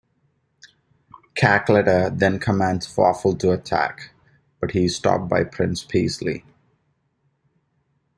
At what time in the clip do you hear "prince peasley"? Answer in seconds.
5.43-6.43